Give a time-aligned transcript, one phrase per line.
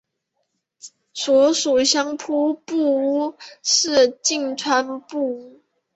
[1.13, 5.61] 所属相扑部屋是境川部屋。